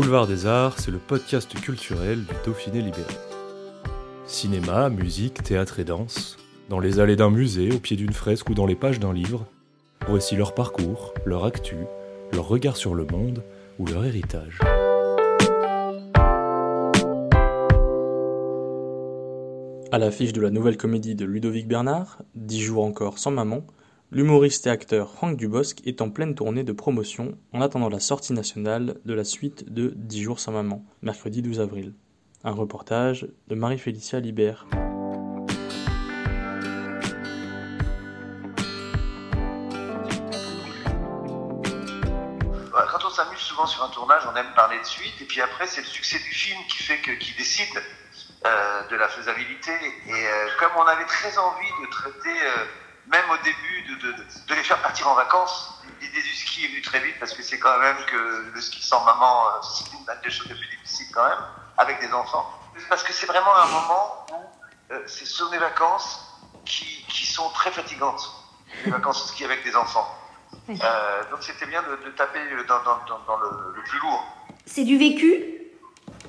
Boulevard 0.00 0.26
des 0.26 0.46
Arts, 0.46 0.78
c'est 0.78 0.90
le 0.90 0.96
podcast 0.96 1.52
culturel 1.60 2.20
du 2.20 2.32
Dauphiné 2.46 2.80
libéré. 2.80 3.12
Cinéma, 4.24 4.88
musique, 4.88 5.42
théâtre 5.42 5.78
et 5.78 5.84
danse, 5.84 6.38
dans 6.70 6.80
les 6.80 7.00
allées 7.00 7.16
d'un 7.16 7.28
musée, 7.28 7.70
au 7.70 7.78
pied 7.78 7.98
d'une 7.98 8.14
fresque 8.14 8.48
ou 8.48 8.54
dans 8.54 8.64
les 8.64 8.76
pages 8.76 8.98
d'un 8.98 9.12
livre, 9.12 9.44
voici 10.08 10.36
leur 10.36 10.54
parcours, 10.54 11.12
leur 11.26 11.44
actu, 11.44 11.76
leur 12.32 12.48
regard 12.48 12.78
sur 12.78 12.94
le 12.94 13.04
monde 13.04 13.44
ou 13.78 13.84
leur 13.84 14.06
héritage. 14.06 14.58
À 19.92 19.98
l'affiche 19.98 20.32
de 20.32 20.40
la 20.40 20.48
nouvelle 20.48 20.78
comédie 20.78 21.14
de 21.14 21.26
Ludovic 21.26 21.68
Bernard, 21.68 22.22
Dix 22.34 22.62
jours 22.62 22.86
encore 22.86 23.18
sans 23.18 23.32
maman, 23.32 23.66
l'humoriste 24.12 24.66
et 24.66 24.70
acteur 24.70 25.12
Franck 25.12 25.36
Dubosc 25.36 25.80
est 25.86 26.00
en 26.00 26.10
pleine 26.10 26.34
tournée 26.34 26.64
de 26.64 26.72
promotion 26.72 27.38
en 27.52 27.60
attendant 27.60 27.88
la 27.88 28.00
sortie 28.00 28.32
nationale 28.32 28.96
de 29.04 29.14
la 29.14 29.24
suite 29.24 29.72
de 29.72 29.92
Dix 29.94 30.22
jours 30.22 30.40
sans 30.40 30.52
maman, 30.52 30.84
mercredi 31.02 31.42
12 31.42 31.60
avril. 31.60 31.94
Un 32.42 32.50
reportage 32.50 33.28
de 33.48 33.54
Marie-Félicia 33.54 34.18
Libert. 34.18 34.66
Quand 42.72 43.04
on 43.06 43.10
s'amuse 43.10 43.38
souvent 43.38 43.66
sur 43.66 43.84
un 43.84 43.90
tournage, 43.90 44.22
on 44.32 44.36
aime 44.36 44.52
parler 44.56 44.78
de 44.78 44.84
suite, 44.84 45.14
et 45.20 45.24
puis 45.24 45.40
après, 45.40 45.66
c'est 45.66 45.82
le 45.82 45.86
succès 45.86 46.18
du 46.18 46.34
film 46.34 46.58
qui 46.68 46.82
fait 46.82 46.98
que, 46.98 47.12
décide 47.36 47.68
euh, 48.46 48.88
de 48.88 48.96
la 48.96 49.06
faisabilité. 49.08 49.70
Et 50.06 50.12
euh, 50.12 50.48
comme 50.58 50.72
on 50.76 50.86
avait 50.86 51.04
très 51.04 51.36
envie 51.38 51.70
de 51.82 51.90
traiter, 51.90 52.42
euh, 52.42 52.64
même 53.10 53.30
au 53.30 53.36
début, 53.42 53.82
de, 54.02 54.12
de, 54.12 54.54
les 54.54 54.62
faire 54.62 54.80
partir 54.80 55.08
en 55.08 55.14
vacances, 55.14 55.82
l'idée 56.00 56.22
du 56.22 56.34
ski 56.34 56.64
est 56.64 56.68
venue 56.68 56.82
très 56.82 57.00
vite 57.00 57.16
parce 57.18 57.32
que 57.32 57.42
c'est 57.42 57.58
quand 57.58 57.78
même 57.78 57.96
que 58.06 58.50
le 58.54 58.60
ski 58.60 58.82
sans 58.82 59.04
maman, 59.04 59.46
euh, 59.46 59.50
c'est 59.62 59.92
une 59.92 60.04
des 60.22 60.30
choses 60.30 60.48
les 60.48 60.54
plus 60.54 60.68
difficiles 60.68 61.08
quand 61.12 61.28
même, 61.28 61.38
avec 61.76 62.00
des 62.00 62.12
enfants. 62.12 62.48
Parce 62.88 63.02
que 63.02 63.12
c'est 63.12 63.26
vraiment 63.26 63.54
un 63.56 63.66
moment 63.66 64.26
où 64.30 64.92
euh, 64.92 65.02
ce 65.06 65.26
sont 65.26 65.50
des 65.50 65.58
vacances 65.58 66.20
qui, 66.64 67.04
qui 67.08 67.26
sont 67.26 67.50
très 67.50 67.72
fatigantes, 67.72 68.30
les 68.84 68.92
vacances 68.92 69.24
au 69.24 69.26
ski 69.28 69.44
avec 69.44 69.64
des 69.64 69.74
enfants. 69.74 70.16
Euh, 70.68 71.30
donc 71.30 71.42
c'était 71.42 71.66
bien 71.66 71.82
de, 71.82 71.96
de 72.04 72.10
taper 72.10 72.40
dans, 72.68 72.82
dans, 72.82 72.98
dans, 73.08 73.18
dans 73.26 73.36
le, 73.38 73.72
le 73.74 73.82
plus 73.82 73.98
lourd. 74.00 74.24
C'est 74.66 74.84
du 74.84 74.98
vécu? 74.98 75.44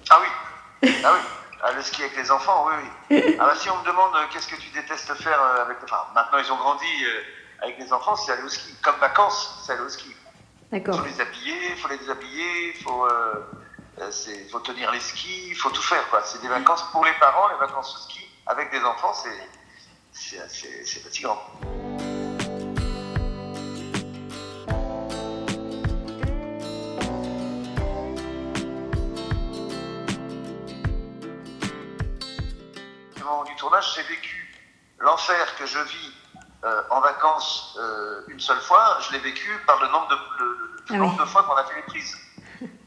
Ah 0.10 0.20
oui, 0.22 0.90
ah 1.04 1.14
oui. 1.14 1.20
Ah, 1.64 1.72
le 1.74 1.82
ski 1.82 2.02
avec 2.04 2.18
les 2.18 2.32
enfants, 2.32 2.68
oui, 2.68 2.90
oui. 3.12 3.36
Ah 3.40 3.46
bah, 3.46 3.56
si 3.56 3.70
on 3.70 3.78
me 3.78 3.86
demande 3.86 4.16
euh, 4.16 4.26
qu'est-ce 4.32 4.48
que 4.48 4.56
tu 4.56 4.70
détestes 4.72 5.14
faire 5.16 5.42
euh, 5.42 5.66
avec... 5.66 5.78
Enfin, 5.84 6.04
maintenant 6.16 6.40
ils 6.40 6.52
ont 6.52 6.58
grandi 6.58 6.86
euh, 7.06 7.22
avec 7.62 7.78
les 7.78 7.94
enfants, 7.94 8.16
c'est 8.16 8.32
aller 8.32 8.44
au 8.44 8.50
ski. 8.50 8.74
Comme 8.82 8.96
vacances, 9.00 9.64
c'est 9.66 9.74
aller 9.74 9.84
au 9.84 9.90
ski. 9.90 10.16
Il 10.72 10.80
D'accord. 10.80 11.00
faut 11.00 11.06
les 11.06 11.22
habiller, 11.22 11.72
il 11.72 11.78
faut 11.78 11.88
les 11.90 11.98
déshabiller, 11.98 12.74
il 12.76 12.82
faut, 12.82 13.06
euh, 13.06 14.10
faut 14.52 14.60
tenir 14.62 14.92
les 14.92 15.00
skis, 15.00 15.50
il 15.50 15.56
faut 15.56 15.70
tout 15.70 15.84
faire. 15.84 16.08
quoi. 16.10 16.22
C'est 16.24 16.42
des 16.42 16.48
vacances 16.48 16.84
pour 16.92 17.06
les 17.06 17.14
parents, 17.20 17.50
les 17.50 17.58
vacances 17.58 17.96
au 17.96 18.10
ski. 18.10 18.28
Avec 18.48 18.72
des 18.72 18.80
enfants, 18.84 19.14
c'est, 19.14 19.50
c'est, 20.12 20.50
c'est, 20.50 20.86
c'est 20.86 21.00
fatigant. 21.02 21.38
Tournage, 33.62 33.94
j'ai 33.96 34.04
vécu 34.04 34.38
l'enfer 35.00 35.56
que 35.58 35.66
je 35.66 35.80
vis 35.80 36.14
euh, 36.64 36.82
en 36.90 37.00
vacances 37.00 37.78
euh, 37.80 38.22
une 38.28 38.40
seule 38.40 38.60
fois, 38.62 38.98
je 39.02 39.14
l'ai 39.14 39.20
vécu 39.20 39.50
par 39.68 39.80
le 39.82 39.88
nombre 39.88 40.08
de, 40.10 40.18
le- 40.40 40.58
le 40.90 40.96
Ah 40.96 40.98
nombre 40.98 41.20
de 41.24 41.26
fois 41.26 41.44
qu'on 41.44 41.56
a 41.56 41.64
fait 41.64 41.76
les 41.76 41.84
prises. 41.84 42.18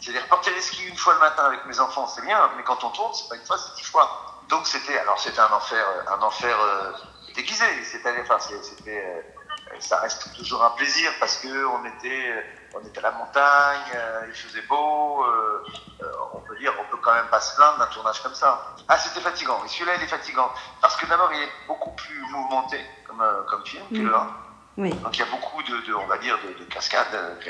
C'est-à-dire 0.00 0.26
porter 0.28 0.52
les 0.54 0.60
skis 0.60 0.84
une 0.86 0.96
fois 0.96 1.14
le 1.14 1.20
matin 1.20 1.44
avec 1.46 1.64
mes 1.66 1.78
enfants, 1.80 2.06
c'est 2.06 2.22
bien, 2.22 2.50
mais 2.56 2.62
quand 2.64 2.82
on 2.84 2.90
tourne, 2.90 3.12
c'est 3.14 3.28
pas 3.28 3.36
une 3.36 3.46
fois, 3.46 3.56
c'est 3.58 3.74
dix 3.76 3.84
fois. 3.90 4.42
Donc 4.48 4.66
c'était, 4.66 4.98
alors 4.98 5.18
c'était 5.18 5.40
un 5.40 5.50
enfer, 5.52 5.84
un 6.08 6.22
enfer 6.22 6.56
euh, 6.60 6.92
déguisé. 7.34 7.64
C'était, 7.84 8.14
enfin, 8.20 8.38
c'était, 8.38 9.24
ça 9.80 9.98
reste 10.00 10.32
toujours 10.36 10.62
un 10.64 10.70
plaisir 10.70 11.10
parce 11.20 11.38
que 11.38 11.66
on 11.66 11.84
était, 11.86 12.44
on 12.74 12.86
était 12.86 12.98
à 12.98 13.02
la 13.02 13.10
montagne, 13.12 13.80
euh, 13.94 14.20
il 14.28 14.34
faisait 14.34 14.62
beau. 14.62 15.24
euh, 15.24 15.64
euh, 16.02 16.06
on 16.34 16.40
peut 16.40 16.56
dire, 16.58 16.72
on 16.80 16.90
peut 16.90 16.98
quand 17.02 17.14
même 17.14 17.28
pas 17.28 17.40
se 17.40 17.54
plaindre 17.56 17.78
d'un 17.78 17.86
tournage 17.86 18.22
comme 18.22 18.34
ça. 18.34 18.74
Ah, 18.88 18.98
c'était 18.98 19.20
fatigant. 19.20 19.62
Et 19.64 19.68
celui-là, 19.68 19.92
il 19.96 20.02
est 20.02 20.06
fatigant 20.08 20.50
parce 20.80 20.96
que 20.96 21.06
d'abord, 21.06 21.30
il 21.32 21.40
est 21.42 21.52
beaucoup 21.66 21.92
plus 21.92 22.20
mouvementé 22.30 22.80
comme, 23.06 23.24
comme 23.48 23.64
film 23.64 23.84
que 23.90 23.96
le 23.96 24.14
1. 24.14 24.28
Oui. 24.76 24.90
Donc 24.90 25.16
il 25.16 25.20
y 25.20 25.22
a 25.22 25.30
beaucoup 25.30 25.62
de, 25.62 25.86
de- 25.86 25.94
on 25.94 26.06
va 26.06 26.18
dire, 26.18 26.36
de, 26.42 26.52
de 26.58 26.64
cascades 26.68 27.06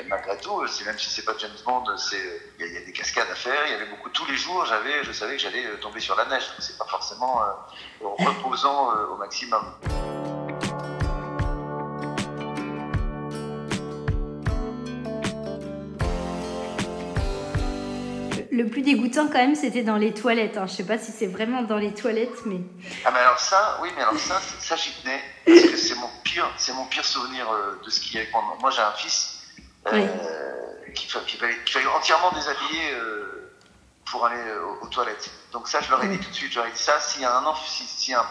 malgré 0.07 0.37
tout. 0.37 0.67
C'est 0.67 0.85
même 0.85 0.99
si 0.99 1.09
c'est 1.09 1.23
pas 1.25 1.31
James 1.39 1.49
Bond, 1.65 1.83
c'est 1.97 2.21
il 2.59 2.61
y, 2.61 2.63
a- 2.65 2.67
il 2.67 2.73
y 2.75 2.77
a 2.77 2.85
des 2.85 2.93
cascades 2.93 3.29
à 3.31 3.35
faire. 3.35 3.65
Il 3.65 3.71
y 3.71 3.75
avait 3.75 3.87
beaucoup 3.89 4.09
tous 4.11 4.25
les 4.27 4.37
jours. 4.37 4.63
J'avais, 4.65 5.03
je 5.03 5.11
savais 5.11 5.35
que 5.35 5.41
j'allais 5.41 5.65
tomber 5.81 5.99
sur 6.01 6.15
la 6.15 6.25
neige. 6.25 6.43
Donc 6.49 6.57
c'est 6.59 6.77
pas 6.77 6.85
forcément 6.85 7.41
euh, 7.41 7.45
reposant 8.01 8.91
euh, 8.95 9.07
au 9.07 9.15
maximum. 9.17 9.63
Le 18.55 18.67
plus 18.69 18.81
dégoûtant 18.81 19.27
quand 19.27 19.33
même, 19.39 19.55
c'était 19.55 19.83
dans 19.83 19.97
les 19.97 20.13
toilettes. 20.13 20.57
Hein. 20.57 20.65
Je 20.67 20.73
sais 20.73 20.85
pas 20.85 20.97
si 20.97 21.11
c'est 21.11 21.27
vraiment 21.27 21.61
dans 21.63 21.77
les 21.77 21.93
toilettes, 21.93 22.45
mais 22.45 22.61
Ah 23.03 23.11
mais 23.11 23.19
alors 23.19 23.39
ça, 23.39 23.77
oui, 23.81 23.89
mais 23.95 24.01
alors 24.03 24.17
ça, 24.17 24.39
ça 24.59 24.75
j'y 24.77 24.91
tenais 25.01 25.21
parce 25.45 25.61
que 25.61 25.75
c'est 25.77 25.95
mon 25.95 26.09
pire, 26.23 26.49
c'est 26.57 26.71
mon 26.73 26.85
pire 26.85 27.03
souvenir 27.03 27.49
euh, 27.51 27.81
de 27.83 27.89
ski 27.89 28.17
avec 28.17 28.31
moi. 28.31 28.43
Moi 28.61 28.69
j'ai 28.71 28.81
un 28.81 28.91
fils 28.93 29.41
euh, 29.91 30.91
qui, 30.93 31.07
fa- 31.07 31.19
qui 31.27 31.35
fallait, 31.37 31.87
entièrement 31.87 32.31
déshabiller 32.31 32.91
euh, 32.93 33.51
pour 34.09 34.25
aller 34.25 34.39
euh, 34.39 34.65
aux, 34.81 34.85
aux 34.85 34.87
toilettes. 34.87 35.29
Donc 35.51 35.67
ça, 35.67 35.81
je 35.81 35.89
leur 35.91 36.01
ai 36.03 36.07
dit 36.07 36.17
tout 36.19 36.29
de 36.29 36.35
suite, 36.35 36.51
je 36.53 36.59
leur 36.59 36.67
ai 36.67 36.71
dit 36.71 36.79
ça. 36.81 36.99
S'il 37.01 37.21
y 37.23 37.25
a 37.25 37.35
un 37.37 37.45
enfant, 37.45 37.61
si, 37.67 38.13
a 38.13 38.21
un 38.21 38.25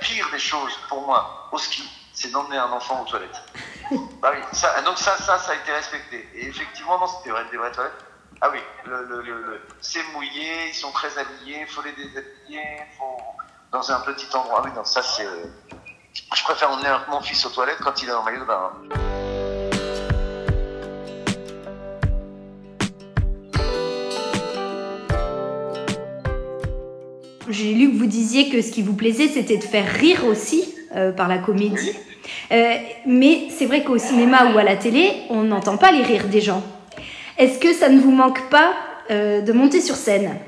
pire 0.00 0.28
des 0.32 0.38
choses 0.40 0.76
pour 0.88 1.06
moi 1.06 1.48
au 1.52 1.58
ski, 1.58 1.88
c'est 2.12 2.30
d'emmener 2.32 2.56
un 2.58 2.70
enfant 2.72 3.00
aux 3.02 3.06
toilettes. 3.08 3.40
bah 4.20 4.32
oui, 4.34 4.42
ça, 4.52 4.80
donc 4.82 4.98
ça, 4.98 5.16
ça, 5.18 5.38
ça 5.38 5.52
a 5.52 5.54
été 5.54 5.72
respecté. 5.72 6.28
Et 6.34 6.48
effectivement, 6.48 6.98
non, 6.98 7.06
c'était 7.06 7.30
vrai, 7.30 7.44
des 7.50 7.56
vraies 7.56 7.70
toilettes. 7.72 8.04
Ah 8.44 8.50
oui, 8.50 8.58
le, 8.86 9.04
le, 9.08 9.22
le, 9.22 9.60
c'est 9.80 10.02
mouillé, 10.12 10.68
ils 10.70 10.74
sont 10.74 10.90
très 10.90 11.16
habillés, 11.16 11.60
il 11.60 11.66
faut 11.68 11.80
les 11.82 11.92
déshabiller, 11.92 12.60
faut 12.98 13.22
dans 13.70 13.88
un 13.92 14.00
petit 14.00 14.26
endroit. 14.34 14.62
Ah 14.62 14.62
oui, 14.64 14.70
non, 14.74 14.84
ça 14.84 15.00
c'est. 15.00 15.24
euh, 15.24 15.44
Je 16.34 16.42
préfère 16.42 16.72
emmener 16.72 16.88
mon 17.08 17.20
fils 17.20 17.46
aux 17.46 17.50
toilettes 17.50 17.78
quand 17.80 18.02
il 18.02 18.08
est 18.08 18.12
en 18.12 18.24
maillot 18.24 18.40
de 18.40 18.44
bain. 18.44 18.72
j'ai 27.48 27.74
lu 27.74 27.92
que 27.92 27.96
vous 27.98 28.06
disiez 28.06 28.48
que 28.48 28.62
ce 28.62 28.72
qui 28.72 28.82
vous 28.82 28.94
plaisait, 28.94 29.28
c'était 29.28 29.58
de 29.58 29.64
faire 29.64 29.86
rire 29.86 30.24
aussi 30.26 30.74
euh, 30.96 31.12
par 31.12 31.28
la 31.28 31.38
comédie. 31.38 31.92
Euh, 32.50 32.76
mais 33.06 33.48
c'est 33.50 33.66
vrai 33.66 33.84
qu'au 33.84 33.98
cinéma 33.98 34.52
ou 34.52 34.58
à 34.58 34.62
la 34.62 34.76
télé, 34.76 35.12
on 35.28 35.42
n'entend 35.42 35.76
pas 35.76 35.92
les 35.92 36.02
rires 36.02 36.28
des 36.28 36.40
gens. 36.40 36.62
Est-ce 37.42 37.58
que 37.58 37.72
ça 37.74 37.88
ne 37.88 38.00
vous 38.00 38.12
manque 38.12 38.48
pas 38.50 38.72
euh, 39.10 39.40
de 39.40 39.52
monter 39.52 39.80
sur 39.80 39.96
scène? 39.96 40.38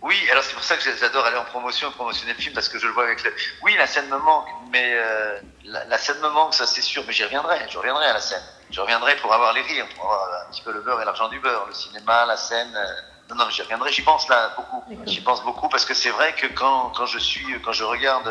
Oui, 0.00 0.16
alors 0.32 0.42
c'est 0.42 0.54
pour 0.54 0.62
ça 0.64 0.76
que 0.78 0.82
j'adore 0.98 1.26
aller 1.26 1.36
en 1.36 1.44
promotion 1.44 1.90
et 1.90 1.92
promotionner 1.92 2.32
le 2.32 2.38
film 2.40 2.54
parce 2.54 2.70
que 2.70 2.78
je 2.78 2.86
le 2.86 2.94
vois 2.94 3.04
avec 3.04 3.22
le. 3.22 3.30
Oui, 3.62 3.74
la 3.76 3.86
scène 3.86 4.08
me 4.08 4.16
manque, 4.16 4.46
mais 4.72 4.94
euh, 4.94 5.38
la, 5.66 5.84
la 5.84 5.98
scène 5.98 6.16
me 6.22 6.30
manque, 6.30 6.54
ça 6.54 6.64
c'est 6.66 6.80
sûr, 6.80 7.04
mais 7.06 7.12
j'y 7.12 7.24
reviendrai, 7.24 7.58
je 7.68 7.76
reviendrai 7.76 8.06
à 8.06 8.14
la 8.14 8.20
scène. 8.20 8.42
Je 8.70 8.80
reviendrai 8.80 9.16
pour 9.16 9.34
avoir 9.34 9.52
les 9.52 9.60
rires, 9.60 9.86
pour 9.94 10.04
avoir 10.10 10.28
un 10.46 10.50
petit 10.50 10.62
peu 10.62 10.72
le 10.72 10.80
beurre 10.80 11.02
et 11.02 11.04
l'argent 11.04 11.28
du 11.28 11.38
beurre, 11.40 11.66
le 11.68 11.74
cinéma, 11.74 12.24
la 12.24 12.38
scène. 12.38 12.74
euh, 12.74 12.86
Non, 13.28 13.36
non, 13.36 13.50
j'y 13.50 13.60
reviendrai, 13.60 13.92
j'y 13.92 14.00
pense 14.00 14.26
là 14.30 14.54
beaucoup. 14.56 14.82
J'y 15.04 15.20
pense 15.20 15.42
beaucoup 15.44 15.68
parce 15.68 15.84
que 15.84 15.92
c'est 15.92 16.08
vrai 16.10 16.32
que 16.32 16.46
quand, 16.46 16.92
quand 16.96 17.04
je 17.04 17.18
suis, 17.18 17.44
quand 17.62 17.72
je 17.74 17.84
regarde, 17.84 18.26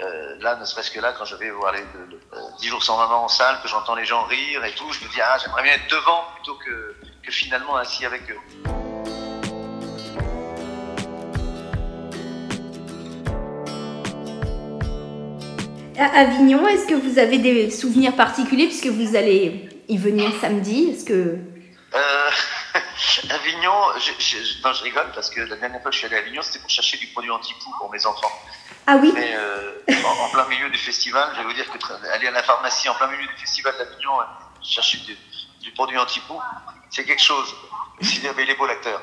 euh, 0.00 0.36
là, 0.40 0.56
ne 0.56 0.64
serait-ce 0.64 0.90
que 0.90 1.00
là, 1.00 1.12
quand 1.12 1.26
je 1.26 1.36
vais 1.36 1.50
voir 1.50 1.72
les 1.72 1.80
le- 1.82 2.06
le, 2.12 2.20
euh, 2.32 2.40
10 2.60 2.68
jours 2.68 2.82
sans 2.82 2.96
maman 2.96 3.24
en 3.24 3.28
salle, 3.28 3.60
que 3.62 3.68
j'entends 3.68 3.94
les 3.94 4.06
gens 4.06 4.22
rire 4.24 4.64
et 4.64 4.72
tout, 4.72 4.90
je 4.94 5.04
me 5.04 5.10
dis, 5.10 5.20
ah, 5.20 5.36
j'aimerais 5.38 5.64
bien 5.64 5.74
être 5.74 5.90
devant 5.90 6.24
plutôt 6.36 6.54
que, 6.64 6.96
que 7.22 7.30
finalement 7.30 7.76
assis 7.76 8.04
avec 8.04 8.22
eux. 8.30 8.38
À 15.98 16.20
Avignon, 16.20 16.66
est-ce 16.66 16.86
que 16.86 16.94
vous 16.94 17.18
avez 17.18 17.38
des 17.38 17.70
souvenirs 17.70 18.16
particuliers 18.16 18.68
puisque 18.68 18.86
vous 18.86 19.16
allez 19.16 19.68
y 19.86 19.98
venir 19.98 20.32
samedi? 20.40 20.90
Est-ce 20.90 21.04
que... 21.04 21.36
Euh, 21.92 22.30
Avignon, 23.30 23.98
je, 23.98 24.12
je, 24.18 24.62
non, 24.64 24.72
je 24.72 24.82
rigole 24.82 25.10
parce 25.14 25.28
que 25.28 25.42
la 25.42 25.56
dernière 25.56 25.82
fois 25.82 25.90
que 25.90 25.94
je 25.94 25.98
suis 25.98 26.06
allé 26.06 26.16
à 26.16 26.20
Avignon, 26.20 26.40
c'était 26.40 26.60
pour 26.60 26.70
chercher 26.70 26.96
du 26.96 27.06
produit 27.08 27.30
anti-poux 27.30 27.72
pour 27.78 27.90
mes 27.90 28.06
enfants. 28.06 28.32
Ah 28.86 28.96
oui? 28.96 29.12
Mais 29.14 29.34
euh, 29.34 29.72
en, 30.04 30.24
en, 30.24 30.30
plein 30.30 30.48
milieu 30.48 30.70
du 30.70 30.78
festival, 30.78 31.28
je 31.34 31.38
vais 31.40 31.44
vous 31.44 31.52
dire 31.52 31.66
que 31.70 32.08
aller 32.14 32.28
à 32.28 32.30
la 32.30 32.42
pharmacie 32.42 32.88
en 32.88 32.94
plein 32.94 33.08
milieu 33.08 33.26
du 33.26 33.36
festival 33.36 33.74
d'Avignon, 33.76 34.12
chercher 34.62 34.98
du, 34.98 35.16
du 35.60 35.72
produit 35.72 35.98
anti-poux, 35.98 36.40
c'est 36.90 37.04
quelque 37.04 37.22
chose. 37.22 37.54
Sinon, 38.02 38.32
mais 38.36 38.44
il 38.44 38.50
est 38.50 38.56
beau 38.56 38.66
l'acteur. 38.66 39.00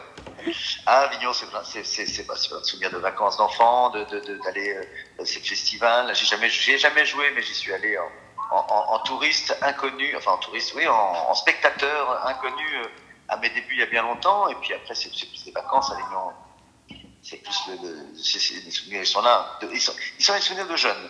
À 0.86 1.02
Avignon, 1.02 1.34
c'est 1.34 1.84
c'est 1.84 2.06
c'est 2.06 2.32
un 2.32 2.64
souvenir 2.64 2.90
de 2.92 2.98
vacances 2.98 3.38
d'enfants, 3.38 3.90
de 3.90 4.04
d'aller 4.44 4.74
de, 4.74 4.82
de, 5.18 5.22
à 5.22 5.26
ce 5.26 5.40
festival. 5.40 6.16
J'ai 6.16 6.26
jamais 6.26 6.50
jamais 6.50 7.06
joué, 7.06 7.32
mais 7.36 7.42
j'y 7.42 7.54
suis 7.54 7.74
allé 7.74 7.98
en, 7.98 8.10
en, 8.52 8.94
en, 8.94 9.00
touriste 9.00 9.58
inconnu, 9.62 10.16
enfin 10.16 10.32
en 10.32 10.38
touriste, 10.38 10.74
oui, 10.76 10.88
en, 10.88 11.34
spectateur 11.36 12.26
inconnu 12.26 12.66
euh, 12.78 12.88
à 13.28 13.38
mes 13.38 13.50
débuts 13.50 13.74
il 13.74 13.80
y 13.80 13.84
a 13.84 13.88
bien 13.88 14.04
longtemps. 14.04 14.48
Et 14.48 14.56
puis 14.56 14.74
après, 14.74 14.96
c'est 14.96 15.10
plus 15.10 15.46
des 15.46 15.52
vacances 15.52 15.92
à 15.92 15.96
Avignon. 15.96 16.32
C'est 17.22 17.38
plus 17.38 17.62
le, 17.68 17.88
le 17.88 18.14
les 18.14 18.72
souvenirs, 18.72 19.02
ils 19.02 19.06
sont 19.06 19.22
là. 19.22 19.60
Ils 19.72 19.82
sont, 19.82 19.94
ils 20.18 20.24
sont 20.24 20.34
les 20.34 20.42
souvenirs 20.42 20.68
de 20.68 20.76
jeunes. 20.76 21.10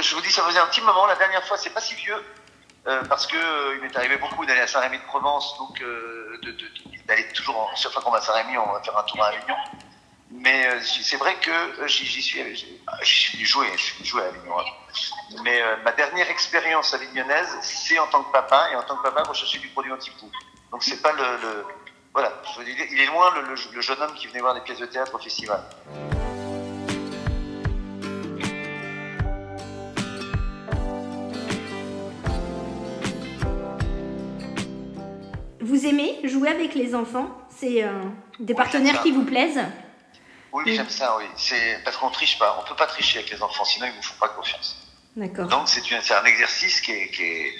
Je 0.00 0.14
vous 0.14 0.20
dis, 0.20 0.30
ça 0.30 0.42
faisait 0.42 0.58
un 0.58 0.66
petit 0.66 0.80
moment. 0.80 1.06
La 1.06 1.16
dernière 1.16 1.44
fois, 1.46 1.56
c'est 1.56 1.70
pas 1.70 1.80
si 1.80 1.94
vieux. 1.94 2.24
Euh, 2.86 3.02
parce 3.08 3.26
que 3.26 3.36
euh, 3.36 3.76
il 3.76 3.82
m'est 3.82 3.96
arrivé 3.96 4.16
beaucoup 4.16 4.46
d'aller 4.46 4.60
à 4.60 4.66
Saint-Rémy 4.66 4.98
de 4.98 5.04
Provence, 5.04 5.56
donc 5.58 5.80
euh, 5.82 6.40
d'aller 7.06 7.28
toujours, 7.34 7.70
chaque 7.76 7.92
fois 7.92 8.00
qu'on 8.02 8.10
va 8.10 8.18
à 8.18 8.22
Saint-Rémy, 8.22 8.56
on 8.56 8.72
va 8.72 8.80
faire 8.82 8.96
un 8.96 9.02
tour 9.02 9.22
à 9.22 9.28
Avignon. 9.28 9.56
Mais 10.32 10.66
euh, 10.66 10.80
c'est 10.80 11.16
vrai 11.16 11.34
que 11.40 11.86
j'y 11.86 12.22
suis, 12.22 12.56
j'y 12.56 12.80
suis 13.02 13.44
joué, 13.44 13.66
je 13.76 13.82
suis 13.82 14.04
joué 14.04 14.22
à 14.22 14.26
Avignon. 14.26 14.58
Hein. 14.58 14.64
Mais 15.44 15.60
ma 15.84 15.92
dernière 15.92 16.30
expérience 16.30 16.94
avignonnaise, 16.94 17.58
c'est 17.60 17.98
en 17.98 18.06
tant 18.06 18.22
que 18.22 18.32
papa, 18.32 18.68
et 18.72 18.76
en 18.76 18.82
tant 18.82 18.96
que 18.96 19.02
papa, 19.02 19.24
rechercher 19.28 19.58
du 19.58 19.68
produit 19.68 19.92
anti-poux. 19.92 20.30
Donc 20.70 20.82
c'est 20.82 21.02
pas 21.02 21.12
le, 21.12 21.66
voilà, 22.14 22.32
je 22.54 22.60
veux 22.60 22.64
dire, 22.64 22.76
il 22.90 23.00
est 23.00 23.06
loin 23.06 23.30
le 23.34 23.80
jeune 23.80 24.00
homme 24.00 24.14
qui 24.14 24.26
venait 24.28 24.40
voir 24.40 24.54
des 24.54 24.60
pièces 24.60 24.78
de 24.78 24.86
théâtre 24.86 25.14
au 25.14 25.18
festival. 25.18 25.62
Vous 35.80 35.86
aimez 35.86 36.20
jouer 36.24 36.50
avec 36.50 36.74
les 36.74 36.94
enfants 36.94 37.30
C'est 37.56 37.82
euh, 37.82 38.02
des 38.38 38.52
oui, 38.52 38.56
partenaires 38.56 39.02
qui 39.02 39.12
vous 39.12 39.24
plaisent 39.24 39.64
Oui, 40.52 40.64
oui. 40.66 40.76
j'aime 40.76 40.90
ça, 40.90 41.16
oui. 41.16 41.24
C'est 41.36 41.80
parce 41.84 41.96
qu'on 41.96 42.10
triche 42.10 42.38
pas. 42.38 42.58
On 42.60 42.68
peut 42.68 42.76
pas 42.76 42.86
tricher 42.86 43.20
avec 43.20 43.30
les 43.30 43.42
enfants, 43.42 43.64
sinon 43.64 43.86
ils 43.86 43.92
vous 43.92 44.02
font 44.02 44.18
pas 44.20 44.28
confiance. 44.28 44.76
D'accord. 45.16 45.46
Donc 45.46 45.68
c'est 45.68 46.14
un 46.14 46.24
exercice 46.24 46.82
qui 46.82 46.92
est, 46.92 47.10
qui, 47.12 47.22
est, 47.22 47.54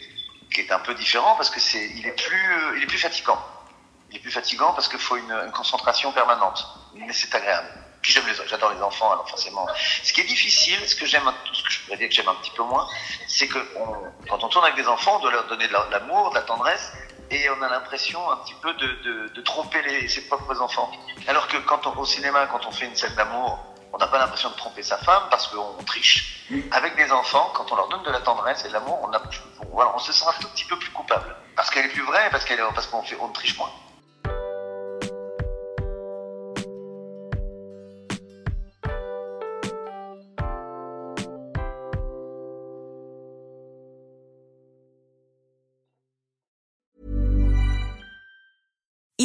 qui 0.52 0.61
est, 0.61 0.70
un 0.70 0.81
peu 0.81 0.94
différent 0.94 1.34
parce 1.37 1.49
que 1.49 1.61
c'est, 1.61 1.82
il 1.96 2.06
est 2.06 2.12
plus, 2.12 2.76
il 2.76 2.82
est 2.82 2.87
plus 2.87 2.99
fatigant. 2.99 3.38
Il 4.11 4.19
est 4.19 4.20
plus 4.20 4.31
fatigant 4.31 4.75
parce 4.75 4.88
qu'il 4.88 4.99
faut 4.99 5.16
une, 5.16 5.32
une, 5.32 5.52
concentration 5.52 6.12
permanente. 6.12 6.66
Mais 6.96 7.11
c'est 7.14 7.34
agréable. 7.34 7.69
Puis 8.02 8.12
j'aime 8.12 8.26
les, 8.26 8.34
j'adore 8.49 8.75
les 8.75 8.82
enfants, 8.82 9.12
alors 9.12 9.31
forcément. 9.31 9.66
Ce 10.02 10.12
qui 10.12 10.20
est 10.20 10.25
difficile, 10.25 10.78
ce 10.87 10.94
que 10.94 11.06
j'aime, 11.06 11.23
ce 11.55 11.62
que 11.62 11.70
je 11.70 11.81
pourrais 11.81 11.96
dire 11.96 12.08
que 12.11 12.14
j'aime 12.14 12.28
un 12.28 12.34
petit 12.34 12.52
peu 12.55 12.64
moins, 12.64 12.87
c'est 13.28 13.49
que 13.49 13.58
on, 13.76 14.28
quand 14.28 14.44
on 14.44 14.49
tourne 14.49 14.66
avec 14.66 14.76
des 14.76 14.88
enfants, 14.88 15.16
on 15.16 15.20
doit 15.20 15.32
leur 15.32 15.46
donner 15.46 15.69
de 15.69 15.73
l'amour, 15.73 16.31
de 16.31 16.34
la 16.34 16.43
tendresse, 16.43 16.93
et 17.30 17.48
on 17.50 17.62
a 17.62 17.68
l'impression 17.68 18.30
un 18.30 18.36
petit 18.38 18.54
peu 18.60 18.72
de, 18.74 19.40
tromper 19.42 20.08
ses 20.08 20.26
propres 20.26 20.60
enfants. 20.60 20.90
Alors 21.26 21.48
que 21.48 21.56
quand 21.58 21.86
on, 21.86 21.98
au 21.98 22.04
cinéma, 22.04 22.46
quand 22.46 22.66
on 22.66 22.70
fait 22.70 22.86
une 22.86 22.94
scène 22.94 23.14
d'amour, 23.14 23.58
on 23.92 23.98
n'a 23.98 24.06
pas 24.06 24.18
l'impression 24.18 24.50
de 24.50 24.54
tromper 24.54 24.82
sa 24.82 24.98
femme 24.98 25.24
parce 25.30 25.48
qu'on 25.48 25.82
triche. 25.84 26.46
Avec 26.72 26.96
des 26.96 27.10
enfants, 27.12 27.52
quand 27.54 27.70
on 27.72 27.76
leur 27.76 27.88
donne 27.88 28.02
de 28.02 28.10
la 28.10 28.20
tendresse 28.20 28.64
et 28.64 28.68
de 28.68 28.72
l'amour, 28.72 29.00
on, 29.02 29.66
voilà, 29.72 29.92
on 29.94 29.98
se 29.98 30.12
sent 30.12 30.24
un 30.28 30.40
tout 30.40 30.48
petit 30.48 30.64
peu 30.64 30.78
plus 30.78 30.90
coupable. 30.90 31.34
Parce 31.56 31.70
qu'elle 31.70 31.86
est 31.86 31.90
plus 31.90 32.02
vraie, 32.02 32.28
parce 32.30 32.44
qu'on 32.86 33.02
fait, 33.02 33.16
on 33.20 33.28
triche 33.28 33.56
moins. 33.56 33.70